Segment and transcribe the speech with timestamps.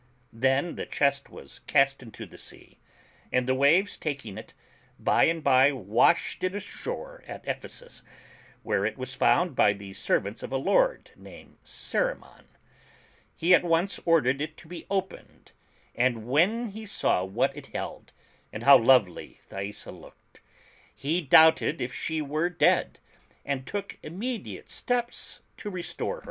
[0.33, 2.79] Then the chest was cast into the sea,
[3.31, 4.55] and the waves taking it,
[4.97, 8.01] by and by washed it ashore at Ephesus,
[8.63, 12.45] where it was found by the ser vants of a lord named Cerimon.
[13.35, 15.51] He at once ordered it to be opened,
[15.93, 18.11] and when he saw what it held,
[18.51, 20.41] and how lovely Thaisa looked,
[20.95, 22.97] he doubted if she were dead,
[23.45, 26.19] and took immediate steps to restore her.